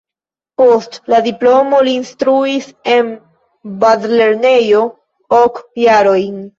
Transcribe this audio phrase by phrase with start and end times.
[0.61, 3.13] Post la diplomo li instruis en
[3.87, 4.85] bazlernejo
[5.47, 6.47] ok jarojn.